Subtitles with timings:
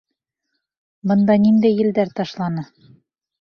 [1.11, 2.65] Бында ниндәй елдәр ташланы?